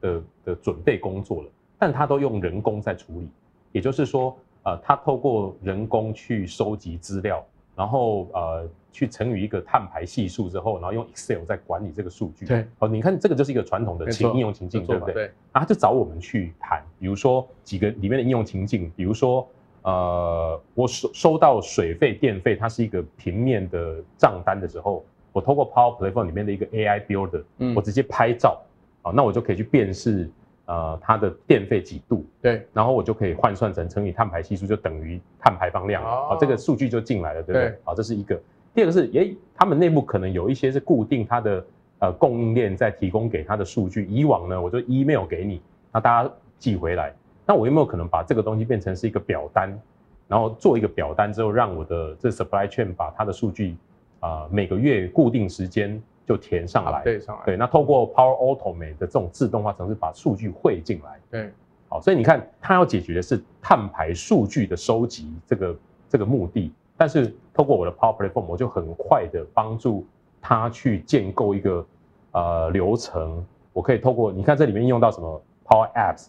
[0.00, 3.28] 的的准备工作了，但他都用人工在处理，
[3.72, 12.46] 也就是说，呃，他透过人工去收集资料，然后呃去乘以一个碳排系数之后，然后用 Excel 在管理这个数据。
[12.46, 15.24] 对，哦，你看这个就是一个传统的情应用情境，对不对？
[15.52, 19.46] 然后他就找我们去谈，比如说几个里面的应用情境，比如说
[19.82, 28.60] 呃，我收收到水费、电费，它是一个平面的账单的时候，我透过 Power Platform 里面的一个 AI Builder，、嗯我直接拍照，
[29.02, 30.28] 啊，那我就可以去辨识
[30.66, 37.78] 呃它的电费几度，对然后我就可以换算成乘以碳排系数，就等于碳排放量了，哦啊，这个数据就进来了，对不对对？
[37.84, 38.40] 好，这是一个。
[38.74, 41.64] 第二个是，诶，他们内部可能有一些是固定它的
[42.00, 44.04] 呃供应链在提供给它的数据。
[44.06, 47.10] 以往呢，我就 email 给你，那大家寄回来。
[47.46, 49.80] 那我有没有可能把这个东西变成是一个表单，
[50.28, 53.76] 然后做一个表单之后，让我的这 supply chain 把它的数据
[54.20, 57.56] 啊每个月固定时间就填上来，对上来，对。
[57.56, 61.50] 那透过 Power Automate 的这种自动化程式把数据汇进来，对。
[61.88, 65.76] 好，所以你看，它要解决的是碳排数据的收集这个
[66.08, 70.04] 这个目的，但是透过我的 Power Platform，我就很快的帮助
[70.42, 71.86] 他去建构一个
[72.32, 73.42] 呃流程。
[73.72, 76.26] 我可以透过你看这里面应用到什么 Power Apps。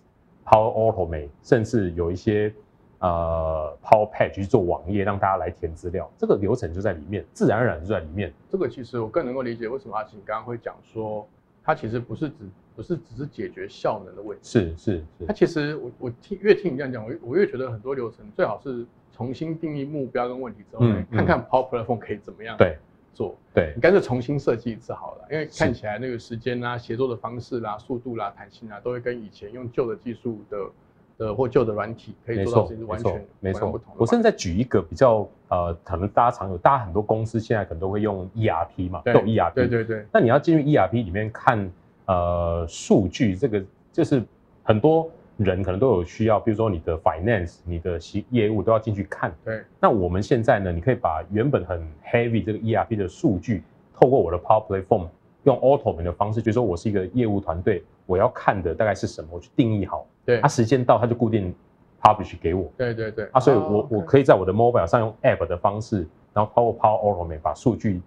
[0.50, 2.54] Power Automate，甚至有一些
[3.00, 8.34] 呃 Power Page 去做网页，让大家来填资料，这个流程就在里面，自然而然就在里面。
[8.50, 11.28] 这个其实我更能够理解为什么阿奇刚刚会讲说，
[11.64, 12.36] 它其实不是只
[12.76, 15.26] 不是只是解决效能的问题，是是是。
[15.28, 22.58] 它其实我我听越听你这样讲，我我越觉得很多流程最好是重新定义目标跟问题之后，看看 Power Platform 可以怎么样。
[22.58, 22.78] 对。
[23.14, 30.70] 做对你干脆重新设计一次好了，因为看起来那个时间啦、协作的方式啦、速度啦、弹性啊，都会跟以前用旧的技术的
[31.18, 33.94] 的或旧的软体可以做到是完全没错不同。
[33.98, 39.54] 我现在举一个比较呃，可能大家常有，大家很多公司现在可能都会用 ERP 嘛，对 ERP。
[39.54, 40.06] 对对对。
[40.12, 41.72] 那你要进入 ERP 里面看
[42.06, 44.24] 呃数据，这个就是
[44.64, 45.10] 很多。
[45.38, 48.00] 人可能都有需要，比如说你的 finance、你的
[48.32, 49.32] 业务都要进去看。
[49.46, 49.62] 对。
[49.80, 50.72] 那我们现在呢？
[50.72, 53.62] 你可以把原本很 heavy 这个 ERP 的数据，
[53.94, 55.08] 透过我的 Power Platform，
[55.44, 60.08] 用 automate 的方式，就是说我是一个业务团队，我要看的大概是什么，我去定义好。
[60.28, 60.40] 对。
[60.42, 61.52] 它时间到，它就固定
[62.00, 62.72] publish 给我。
[62.78, 63.28] 对对对。
[63.32, 68.00] 啊，所以我我可以在我的 mobile 上用 app 的方式，然后透过 Power Automate 把数据。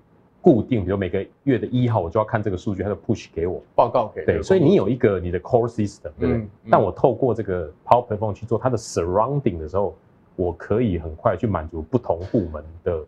[0.42, 4.24] 固定，比如每个月的一号，我就要看这个数据，它就 push 给我报告给。
[4.24, 6.48] 对，所以你有一个你的 core system，对不对？
[6.70, 9.94] 但我透过这个 Power Platform 去做它的 surrounding 的时候，
[10.36, 13.04] 我可以很快去满足不同部门的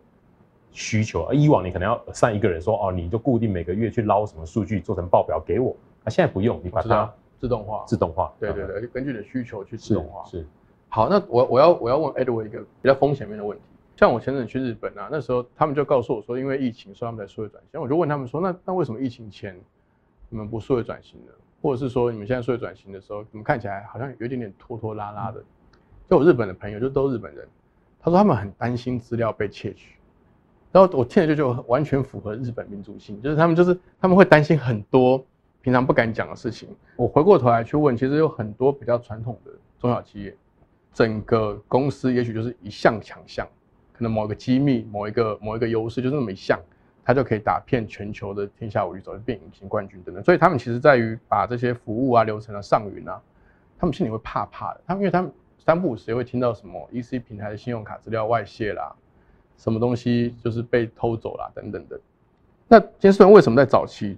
[0.71, 1.23] 需求。
[1.23, 5.75] 而以往你可能要上一个人说，哦，你就固定每个月去捞什么数据做成报表给我。
[6.03, 7.11] 啊现在不用，你把它
[7.43, 8.33] 自动化，自动化。
[8.39, 10.23] 对对对，根据你的需求去自动化。
[10.23, 10.47] 是。
[10.87, 13.63] 好，那我我要我要问 Edward 一个比较风险面的问题。
[13.97, 17.81] 像我前阵去日本啊，那时候他们就告诉我说，因为疫情，所以他们在数位转型。
[17.81, 19.59] 我就问他们说，那那为什么疫情前
[20.29, 21.33] 你们不数位转型呢？
[21.61, 25.43] 或者是说你们现在数位转型的时候，你们看起来好像有一点点拖拖拉拉的？
[26.09, 27.45] 就我日本的朋友，就都日本人，
[27.99, 29.97] 他说他们很担心资料被窃取。
[30.71, 35.23] 然后我听了就就完全符合日本民族性，就是他们就是他们会担心很多
[35.63, 36.67] 平常不敢讲的事情。
[36.97, 40.35] 我回过头来去问，其实有很多比较传统的中小企业，
[40.93, 43.47] 整个公司也许就是一项强项。
[43.93, 46.59] 可能某个机密、某一个某一个优势，就是那么一项，
[47.05, 50.21] 它就可以打遍全球的天下无敌手，变隐形冠军等等。
[50.21, 53.21] 所以他们其实在于把这些服务啊、流程啊上云啊，
[53.79, 54.81] 他们心里会怕怕的。
[54.85, 58.93] 他们因为他们三不五时也会听到什么 EC 平台的信用卡资料外泄啦，
[59.55, 61.97] 什么东西就是被偷走啦等等的。
[62.67, 64.17] 那金士为什么在早期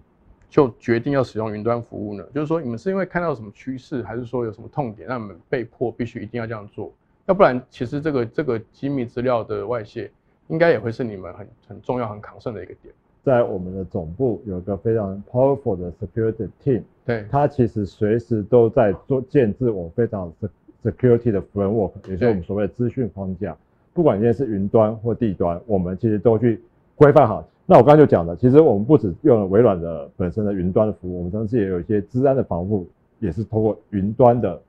[0.49, 2.23] 就决定要使用云端服务呢？
[2.33, 6.93] 就是说你们是因为看到什么趋势，还是说有什么痛点，让你们被迫必须一定要这样做？
[7.25, 10.11] 要不然，其实这个这个机密资料的外泄，
[10.47, 12.93] 应该也会是你们很很重要、很抗胜的一个点。
[13.23, 20.31] 在我们的总部有一个非常 powerful 的 security team，对，它其实随时都在做建制我们非常
[20.83, 23.57] security 的 framework，也就是我们所谓的资讯框架。
[23.93, 26.61] 不管今天是云端或地端，我们其实都去
[26.95, 27.43] 规范好。
[27.65, 32.87] 那我刚刚就讲了，其实我们不止用了微软的本身的云端的服务，我们同时也有一些治安的防护，
[33.19, 34.61] 也是通过云端的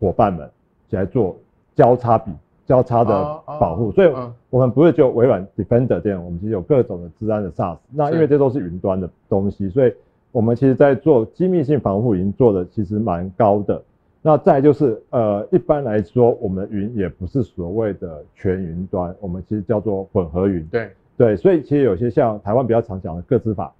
[0.00, 0.48] 伙伴们
[0.90, 1.36] 来做。
[1.74, 2.32] 交叉比
[2.66, 4.12] 交叉的保护，所以
[4.50, 7.78] 我们不是就微软 Defender 这样，我们其实有各种的治安的 SaaS。
[7.92, 9.94] 那因为这都是云端的东西，所以
[10.32, 13.80] 我们其实在做机密性防护已经做的其实蛮高的。
[14.22, 20.66] 那再就是呃，一般来说，我们的云也不是所谓的全云端，我们其实叫做混合云。
[20.66, 23.74] 对对，所以其实有些像台湾比较常讲的个资法，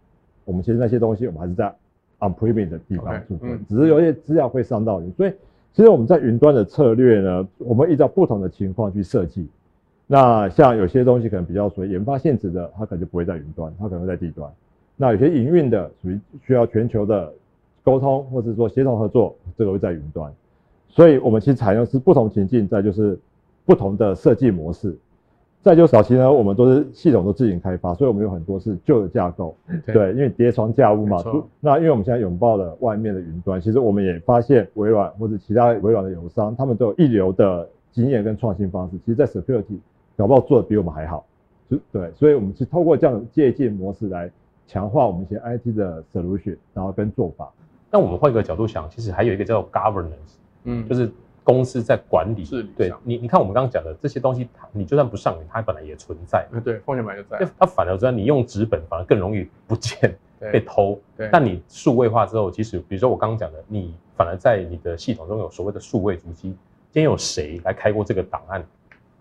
[0.45, 1.75] 我们其实那些东西我们还是在
[2.19, 3.19] on-prem 的地方
[3.67, 5.33] 只是有些资料会上到云，所以。
[5.75, 9.47] 其实我们在云端的策略呢，我们依照不同的情况去设计。
[10.09, 14.51] 那像有些东西可能比较属于研发性质的，它可能就不会在云端，它可能会在地端。
[14.97, 17.33] 那有些营运的属于需要全球的
[17.85, 20.33] 沟通或者说协同合作，这个会在云端。
[20.89, 23.17] 所以我们其实采用是不同情境，在就是
[23.65, 24.97] 不同的设计模式。
[25.61, 29.55] 再就早期呢，我们都是系统都自行开发，所以我们有很多是旧的架构，
[29.87, 31.23] 对，因为叠床架屋嘛。
[31.61, 39.79] 那因为我们现在拥抱了外面的云端，其实我们也发现微软或者其他微软的友商，他们都有一流的经验跟创新方式，其实在 security
[40.17, 41.27] 搞不好做的比我们还好。
[41.93, 44.31] 对，所以我们是透过这样借鉴模式来
[44.67, 47.51] 强化我们一些 IT 的 solution，然后跟做法。
[47.91, 51.11] 那我们换一个角度想，其实还有一个叫 governance，嗯，就是
[51.49, 56.47] 公司在管理治理上对你，你看我们刚刚讲的这些东西，它你就算不上云，它本来也存在。
[56.53, 60.15] 嗯对，风险本来就在，它反而说你用纸本反而更容易不见
[60.53, 61.01] 被偷。
[61.17, 66.51] 对，但你数位化之后，其实比如说我刚刚讲的，你反而在你的系统中有所谓的数位足迹，
[66.91, 68.63] 今天有谁来开过这个档案，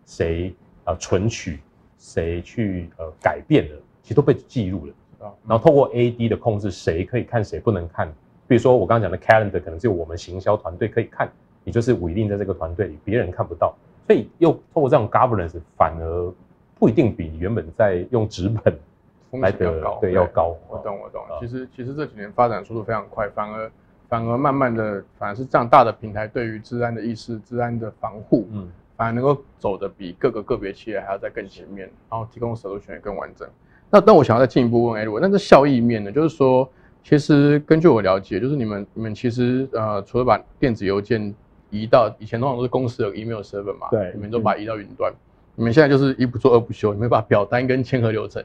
[0.05, 1.61] 谁呃存取，
[1.97, 4.93] 谁去呃改变的，其实都被记录了。
[5.25, 8.13] 啊然后透过 AD 的控制，谁可以看，谁不能看。
[8.47, 11.31] 比如说我刚刚讲的 Calendar，可能是我们行销团队可以看，
[11.67, 13.75] 你就是委定在这个团队里，别人看不到。
[14.08, 16.34] 所以又透过这种 governance，反而
[16.80, 18.73] 不一定比原本在用纸本
[19.30, 20.56] 风来要高，对要高。
[20.69, 21.36] 我懂，我懂啊。
[21.41, 23.69] 其实其实这几年发展速度非常快，反而
[24.08, 33.45] 反而慢慢的，反而是这样大的平台对于治安的意识、治安的防护，嗯，反而能够走得比各个个别企业还要再更前面，然后提供 solution 也更完整。
[33.89, 36.10] 那但我想要再进一步问 Edward，那这效益面呢？
[36.10, 36.69] 就是说，
[37.03, 41.36] 其实根据我了解，就是你们你们其实呃，除了把电子邮件
[41.69, 45.13] 移到以前通常都是公司有 email server 嘛，对你们都把它移到云端。
[45.56, 48.43] 你们现在就是一不做二不休，你们把表单跟签合流程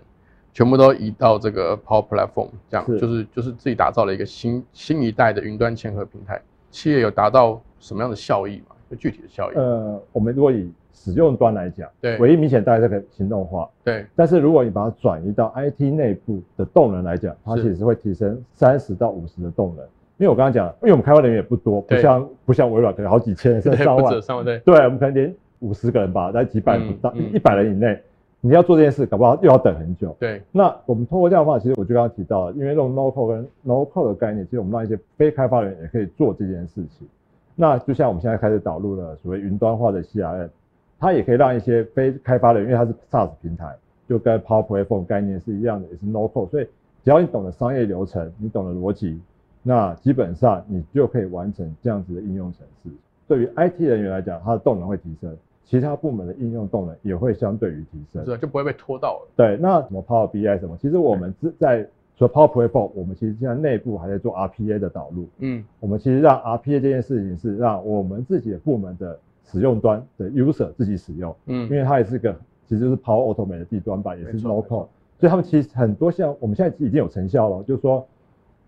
[0.53, 6.41] 全部都移到这个 Power Platform，这样是就是就是自己打造了一个新新一代的云端签合平台。
[6.71, 8.75] 企业有达到什么样的效益嘛？
[8.91, 9.55] 就具体的效益？
[9.57, 19.85] 呃，我们如果以使用端来讲，对唯一明显大概这个行动化，对但是如果你把它转移到 IT 内部的动能来讲，它其实会提升三十到五十的动能。
[20.23, 24.57] 因为我刚刚讲，因为我们开发人员也不多，不像不像微软可能好几千甚至，上万，上万对。
[24.61, 27.33] 对，我们可能连五十个人吧，在几百嗯不到嗯。
[27.35, 28.01] 一百人以内，
[28.41, 30.17] 你要做这件事，搞不好又要等很久。
[30.21, 30.41] 对。
[30.53, 37.09] 那我们通过这样的话，其实我就刚刚提到了，因为用 no code 跟 no code 的概念，其实我们让一些非开发人员也可以做这件事情。
[37.57, 40.51] 那就像我们现在开始导入了所谓云端化的 CRM，
[41.01, 43.75] 它也可以让一些非开发人员，因为它是 SaaS 平台，
[44.09, 46.67] 就跟 Power Platform 概念是一样的，也是 no code，所以
[47.03, 49.21] 只要你懂得商业流程，你懂得逻辑，
[49.62, 52.90] 那基本上你就可以完成这样子的应用程式。
[53.29, 58.25] 对于 IT 人员来讲，它的动能会提升，其他部门的应用动能也会相对于提升。
[58.25, 59.29] 是啊就不会被拖到了。
[59.37, 61.87] 对，那什么 Power BI 什么，其实我们是在
[62.18, 65.27] 除了 Power Platform，我们其实现在内部还在做 RPA 的导入。
[65.38, 72.35] 嗯，我们其实让 RPA 这件事情是让我们自己的部门的使用端的 user 自己使用，嗯因为它也是个
[72.66, 74.88] 其实就是 Power Automate 的地端吧，也是没错 no 没 code，错
[75.20, 78.07] 所以他们其实很多像我们现在已经有成效了，就是说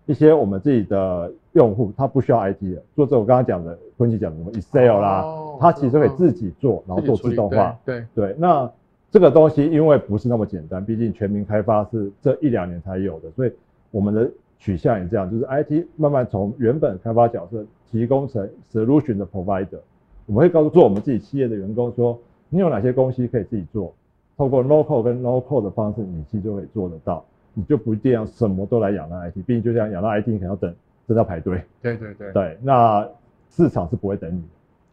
[0.05, 7.77] 一些我们自己的用户他不需要 IT 的，做这我刚刚讲的坤奇讲的什么 Excel 啦，哦他其实可以自己做，然后做自动化。
[7.85, 8.69] 对对，那
[9.09, 13.51] 这个东西因为不是那么简单，毕竟全民开发是这一两年才有的，所以
[13.89, 19.79] 我们的取向也这样，就是 IT 慢慢从原本开发角色提供成 solution 的 provider，
[20.25, 23.93] 我们会告诉做我们自己企业的员工说，你有哪些东西可以自己做，
[24.37, 27.23] 透过 code 跟 local 的方式，你其实就可以做得到，
[27.55, 30.75] 你就不一定要什么都来仰赖 IT，毕竟就像仰赖 IT，你可能要等
[31.07, 32.31] 等到排队，对对对。
[32.33, 33.07] 对，那
[33.49, 34.47] 市场是不会等你的。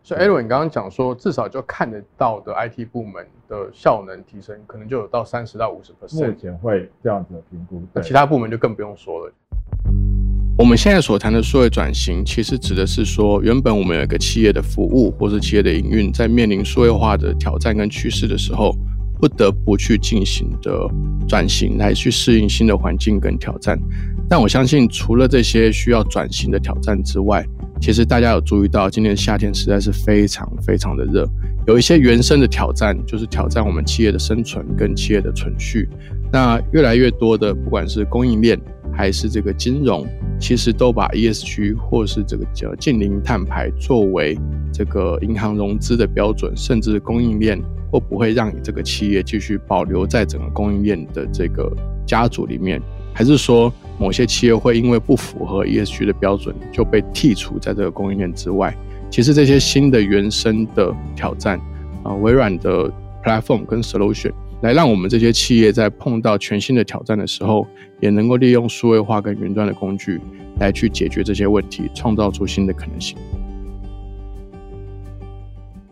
[0.04, 9.32] 所以 Edwin，你刚刚讲说，至少就看得到的 IT 部门的效能提升，可能就有到三十到五十目 percent，前会这样子的评估，那其他部门就更不用说了。
[10.58, 18.72] 我们现在所谈的数位转型，其实指的是说，原本我们有一个企业的服务或是企业的营运，在面临数位化的挑战跟趋势的时候，
[19.22, 20.90] 不得不去进行的
[21.28, 23.78] 转型，来去适应新的环境跟挑战。
[24.28, 27.46] 但我相信，除了这些需要转型的挑战之外，
[27.80, 31.24] 其实大家有注意到，今年夏天实在是非常非常的热，
[31.68, 35.88] 有一些原生的挑战，就是挑战我们企业的生存跟企业的存续。
[36.32, 38.60] 那越来越多的，不管是供应链
[38.92, 40.04] 还是这个金融，
[40.42, 44.36] 其实都把 ESG 或是这个叫近零碳排作为
[44.72, 47.56] 这个银行融资的标准，甚至供应链
[47.92, 51.72] 会不会让你这个企业继续保留在整个供应链的这个
[52.04, 52.82] 家族里面，
[53.14, 58.76] 还是说某些企业会因为不符合 ESG 的标准就被剔除在这个供应链之外？
[59.12, 61.56] 其实这些新的原生的挑战
[62.02, 64.32] 啊，微软的 platform 跟 solution。
[64.62, 67.66] 来让我们这些企业在碰到全新的挑战的时候，
[67.98, 70.20] 也能够利用数位化跟云端的工具
[70.60, 73.18] 来去解决这些问题，创造出新的可能性。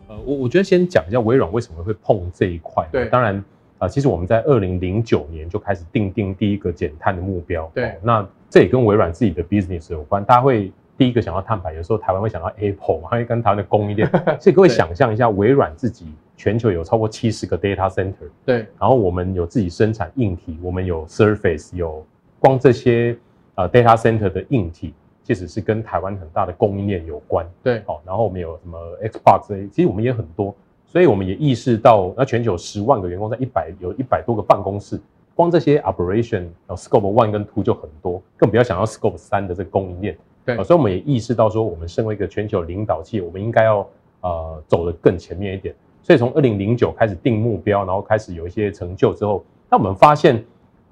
[0.07, 2.87] 呃，我我觉得先讲一下微软为什么会碰这一块。
[2.93, 3.43] 对当然，
[3.79, 7.69] 呃，其实我们在二零零九年就开始定定第一个减碳的目标。
[7.75, 10.23] 对哦那这也跟微软自己的 business 有关。
[10.23, 14.09] 大家会第一个想到碳排，有时候台湾会想到 Apple，还 会跟台湾的供应链。
[14.39, 16.05] 所以各位想象一下，微软自己
[16.41, 22.03] 全球有超过七十个 data center，对然后我们有自己生产硬体，我们有 Surface，有
[22.39, 23.15] 光这些
[23.53, 27.47] 呃 data center 的硬体，其实是跟台湾很大的供应链有关。
[27.61, 30.55] 对好，然后我们有什么 Xbox，其实我们也很多，
[30.87, 34.99] 所以我们也意识到，那全球十万个员工在一百有一百多个办公室，
[35.35, 40.17] 光这些 operation，然后 scope one 跟 two 就很多，更不要想要 scope 三的这个供应链。
[40.43, 43.87] 对啊所以我们也意识到说，我们身为一个全球领导企业，我们应该要
[44.21, 45.75] 呃走得更前面一点。
[46.03, 50.43] 所以从二零零九开始定目标，然后开始有一些成就之后，那我们发现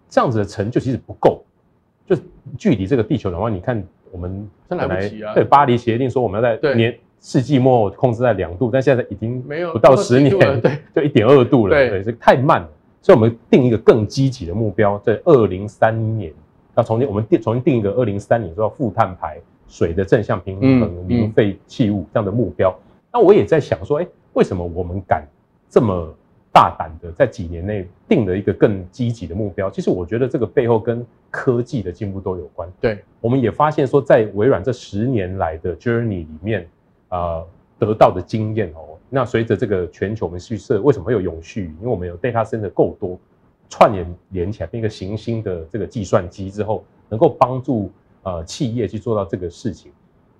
[0.07, 1.43] 这样子的成就其实不够，
[2.05, 2.15] 就
[2.57, 5.09] 距离这个地球暖化，你看我们本来！
[5.33, 12.69] 对巴黎协定说我们要在年世纪末控制在两度，但现在已经没有不到十年，对，就一点二度了，对，这太慢了。
[13.01, 16.31] 所以我们定一个更积极的目标，在二零三年
[16.75, 22.73] 要重新我们定重新定一个二零三年说要负碳排、水的正向平衡、零废弃物这样的目标。
[23.11, 24.07] 那我也在想说，哎。
[24.33, 25.27] 为什么我们敢
[25.69, 26.13] 这么
[26.51, 29.69] 大胆的在几年内定了一个更积极的目标？
[29.69, 32.67] 其实我觉得这个背后跟科技的进步都有关。
[32.81, 36.67] 对，我们也发现说，在微软这十年来的 journey 里面，
[37.09, 37.45] 呃，
[37.77, 41.65] 得到的经验哦，那随着这个全球我们去设，为什么会有永续？
[41.79, 43.17] 因为我们有 data center 够多，
[43.69, 47.91] 串联连起来变一个行星的这个计算机之后，能够帮助
[48.23, 49.91] 呃企业去做到这个事情。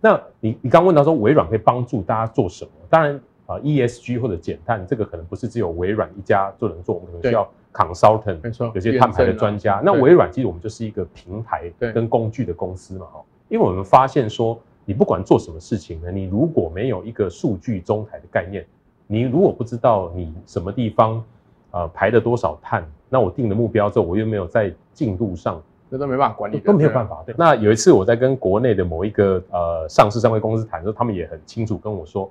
[0.01, 2.71] 那你你刚问到说微软可以帮助大家做什么？
[2.89, 3.21] 当然。
[3.49, 9.81] 啊，ESG 或者减碳，这个可能不是只有微软一家就能做，我们可能需要 consultant，没错，有些碳排的专家。
[9.83, 13.19] 那微软其实我们就是一个平台跟工具的公司嘛，哈。
[13.47, 18.63] 因为我们发现说，你不管做什么事情呢，你如果没有一个数据中台的概念，
[19.07, 21.23] 你如果不知道你什么地方
[21.71, 27.23] 呃排了多少碳，那我定了目标之后，我又没有在进度上，那都没办法管理，都没有办法。
[27.25, 27.33] 对。
[27.35, 32.29] 那有一次我在跟国内的某一个呃上市上位公司谈的时候，他们也很清楚跟我说。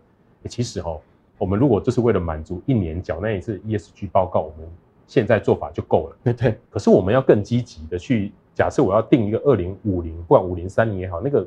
[0.49, 0.99] 其实哈，
[1.37, 4.69] 我们如果就是为了满足一年缴那一次 ESG 报告，我们
[5.07, 6.17] 现在做法就够了。
[6.25, 6.59] 对对。
[6.71, 11.47] 可是我们要更积极的去假设，我要定一个二零五零，不管五零三零也好，那个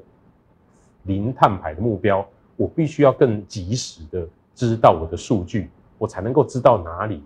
[1.03, 2.25] 零碳排的目标，
[2.55, 7.21] 我必须要更及时的知道我的数据，我才能够知道哪里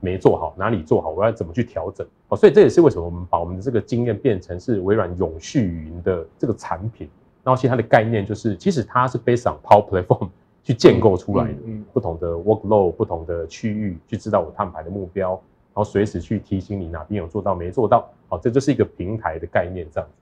[0.00, 2.06] 没做好，哪里做好，我要怎么去调整。
[2.28, 7.08] 哦，所以这也是为什么我们把我们的这个经验变成是微软永续云的这个产品。
[7.44, 10.28] 然后其实它的概念就是，其实它是 based on Power Platform。
[10.62, 11.54] 去建构出来的
[11.92, 18.08] 不同的 workload，不同的区域，去知道我碳排的目标，然后随时去提醒你哪边有做到没做到。
[18.28, 20.14] 好，这就是一个平台的概念，这样子。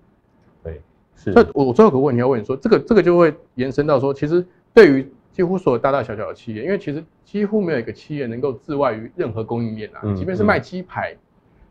[0.64, 0.80] 对，
[1.14, 1.32] 是。
[1.32, 11.14] 那我最后有个问题要问你说，这个这个就会延伸到说，其实对于几乎所有大大小小的企业，因为其实几乎没有一个企业能够自外于任何供应链啊，即便是卖鸡排，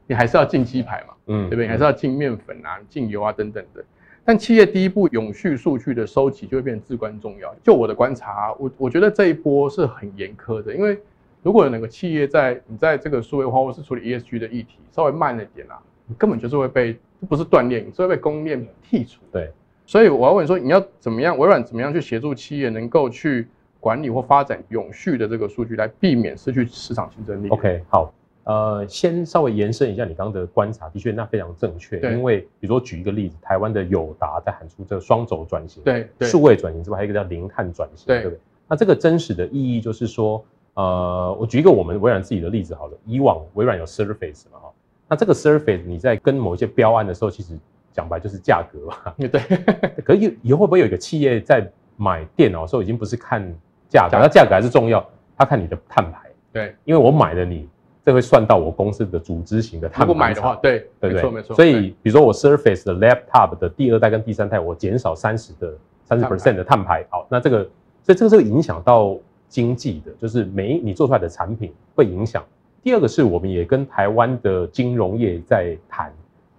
[0.06, 1.68] 你还是要进鸡排嘛，嗯，对不对？
[1.68, 3.84] 还是要进面粉啊、进油啊等等的。
[4.30, 7.52] 但企业第一步永续数据的收集就会变得至关重要。
[7.64, 10.96] 就我的观察，我我觉得这一波是很严苛的，因为
[11.42, 16.96] 如果有哪个企业在你在这个数位化或是处理 ESG 的议题稍微慢了点啊，你根本就是会被
[17.28, 19.20] 不是锻炼，你是会被供应链剔除。
[19.32, 19.52] 对，
[19.88, 21.36] 所以我要问说，你要怎么样？
[21.36, 23.48] 微软怎么样去协助企业能够去
[23.80, 28.14] 管理或发展永续的这个数据，来避免失去市场竞争力？OK，好。
[28.46, 32.00] 呃，先稍微延伸一下你刚刚的观察，的确那非常正确。
[32.00, 38.40] 因为比如说举一个例子，台湾的友达在喊出这个双轴转型，对，数位转型之外，还有一个叫零碳转型，对不对？
[38.68, 42.98] 那这个真实的意义就是说，呃，我举一个我们微软自己的例子好了。
[43.06, 44.72] 以往微软有 Surface 嘛，哈，
[45.08, 47.56] 那这个 Surface 你在跟某一些标案的时候，其实
[47.92, 49.42] 讲白就是价格嘛， 对。
[50.04, 53.44] 可以以后会不会有一个企业在买电脑的时候，已经不是看
[53.88, 57.70] 价格，那价格还是重要，他看你的碳排，对，因为我买了你。
[58.06, 60.06] 这会算到我公司的组织型的碳排。
[60.06, 61.56] 如果买的话，对，对没错没错。
[61.56, 65.74] 所以，比如说我 Surface 的 Laptop 的第二代跟第三代，我减少三十的
[66.06, 67.06] 三十 percent 的碳排。
[67.10, 67.64] 好，那这个，
[68.02, 72.44] 所以这个是影响到经济的，就是每你做出来的产品会影响。
[72.82, 76.12] 第二个是我们也跟台湾的金融业在谈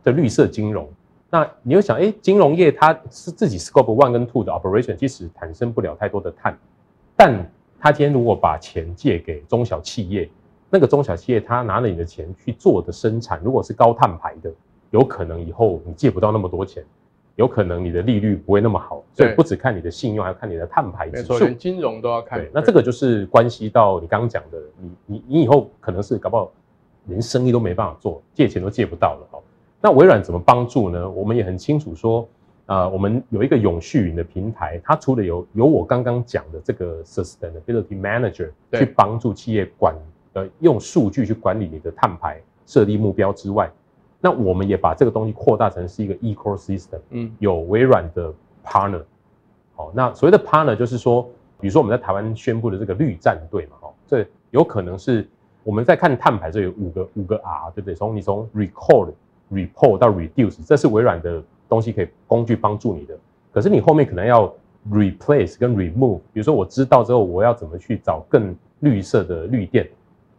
[0.04, 0.88] 的绿色金融。
[1.30, 6.56] 那你又想，哎，金融业它是自己 Scope One 跟 Two 的 operation，其实产生不了太多的碳，
[7.16, 10.28] 但他今天如果把钱借给中小企业。
[10.72, 14.48] 那个中小企业，他拿了你的钱去做的生产，如果是高碳排的，
[14.90, 16.84] 有可能以后你借不到那么多钱，
[17.34, 19.02] 有可能你的利率不会那么好。
[19.12, 21.38] 所以不只看你的信用，还要看你的碳排指数。
[21.38, 22.38] 连金融都要看。
[22.38, 26.48] 对，那这个就是关系到你刚刚讲的，你你你以后可能是搞不好
[27.06, 29.42] 连生意都没办法做，借钱都借不到了哦。
[29.80, 31.10] 那微软怎么帮助呢？
[31.10, 32.28] 我们也很清楚说，
[32.66, 39.92] 啊，我们有一个永续云的平台，它除了有有我刚刚讲的这个 sustainability manager 去帮助企业管。
[40.32, 43.70] 呃，用数据去管理你的碳排、设立目标之外，
[44.20, 48.32] 那我们也把这个东西扩大成是一个 ecosystem，嗯，有微软的
[48.64, 49.02] partner，
[49.74, 51.28] 好，那所谓的 partner 就是说，
[51.58, 55.28] 比如说我们在台湾宣布的这个绿战队嘛，哈，这有可能是
[55.64, 57.94] 我们在看碳排，这有五个五个 R，对不对？
[57.94, 59.12] 从你从 record、
[59.50, 63.18] report 到 reduce，这是微软的东西可以工具帮助你的。
[63.52, 64.52] 可是你后面可能要
[64.92, 69.88] replace 跟 remove，比如说我知道之后，我要怎么去找更绿色的绿电。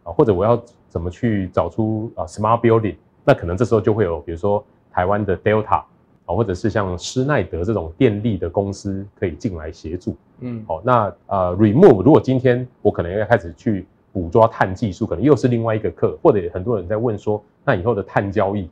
[0.02, 2.96] 啊，或者我要怎么去找出啊 smart building？
[3.24, 5.86] 那可能这时候就会有，比如说台湾的 Delta 啊，
[6.26, 10.16] 或者是像施耐德这种电力的公司可以进来协助。
[10.40, 18.68] 嗯，好，那呃，remove 如果今天我可能要开始去捕捉碳技术，可能又是另外一个课，或者很多人在问说，那以后的碳交易，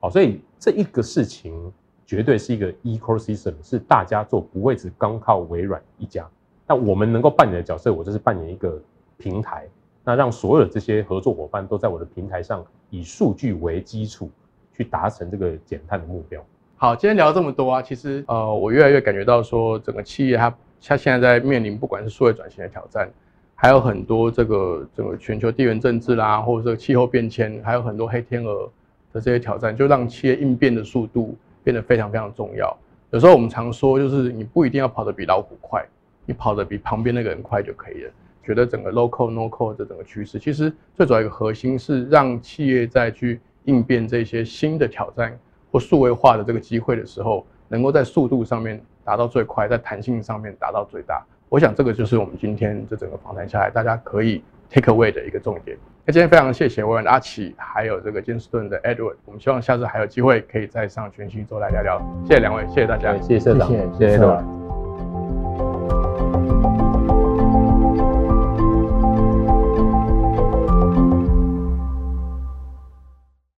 [0.00, 1.72] 好，所以这一个事情
[2.06, 6.28] 绝对是一个 ecosystem，是大家做，不会只光靠微软一家。
[6.66, 8.78] 那我们能够扮演的角色，我就是扮演一个
[9.16, 9.66] 平台，
[10.04, 14.30] 那让所有的这些合作伙伴都在我的平台上，以数据为基础，
[14.76, 16.44] 去达成这个减碳的目标。
[16.76, 23.08] 好，今天聊这么多啊，其实呃，我越来越感觉到说，整个企业它它现在在面临不管是数位转型的挑战，
[23.54, 28.70] 还有很多这个整个全球地缘政治啦，或者这个气候变迁，还有很多黑天鹅
[29.12, 32.76] 的这些挑战，就让企业应变的速度变得非常非常重要。
[33.10, 35.82] 有时候我们常说，就是你不一定要跑得比老虎快，
[36.26, 38.10] 你跑得比旁边那个人快就可以了。
[38.44, 45.36] 觉得整个 local no code 的整个趋势，其实最主要一个核心是让企业在去应变这些新的挑战
[45.72, 51.24] 或数位化的这个机会的时候，能够在速度上面达到最快，在弹性上面达到最大。
[51.48, 55.76] 我想这个就是我们今天这整个访谈下来，大家可以 take away 的一个重点。
[56.04, 62.02] 那今天非常谢谢微软的阿奇，还有这个金士顿的 Edward，我们希望下次还有机会可以再上全息周来聊聊。
[62.26, 64.63] 谢谢两位，谢谢大家，谢谢社长，谢谢谢谢 Edward。